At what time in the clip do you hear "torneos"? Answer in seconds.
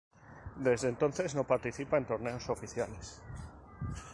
2.07-2.49